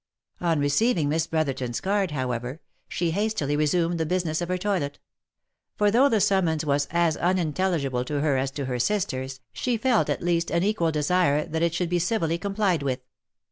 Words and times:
On 0.39 0.59
receiving 0.59 1.09
Miss 1.09 1.27
Brotherton's 1.27 1.79
card, 1.79 2.09
however, 2.09 2.59
she 2.87 3.11
hastily 3.11 3.55
resumed 3.55 3.99
the 3.99 4.05
business 4.07 4.41
of 4.41 4.49
her 4.49 4.57
toilet; 4.57 4.97
for 5.75 5.91
though 5.91 6.09
the 6.09 6.19
summons 6.19 6.65
was 6.65 6.87
as 6.89 7.17
unintel 7.17 7.69
ligible 7.77 8.03
to 8.07 8.19
her 8.19 8.35
as 8.35 8.49
to 8.49 8.65
her 8.65 8.79
sisters, 8.79 9.41
she 9.53 9.77
felt, 9.77 10.09
at 10.09 10.23
least, 10.23 10.49
an 10.49 10.63
equal 10.63 10.91
desire 10.91 11.45
that 11.45 11.61
it 11.61 11.75
should 11.75 11.89
be 11.89 11.99
civilly 11.99 12.39
complied 12.39 12.81
with. 12.81 13.01